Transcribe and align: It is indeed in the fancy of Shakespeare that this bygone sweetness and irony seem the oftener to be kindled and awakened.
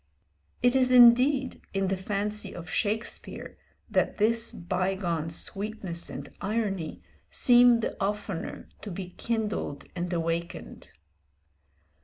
It 0.63 0.75
is 0.75 0.91
indeed 0.91 1.61
in 1.75 1.87
the 1.89 1.95
fancy 1.95 2.55
of 2.55 2.71
Shakespeare 2.71 3.55
that 3.87 4.17
this 4.17 4.51
bygone 4.51 5.29
sweetness 5.29 6.09
and 6.09 6.27
irony 6.41 7.03
seem 7.29 7.81
the 7.81 7.95
oftener 8.03 8.67
to 8.81 8.89
be 8.89 9.11
kindled 9.11 9.85
and 9.95 10.11
awakened. 10.11 10.91